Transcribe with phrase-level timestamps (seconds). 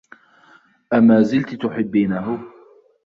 [0.93, 2.43] أمازلتِ تُحبّينه؟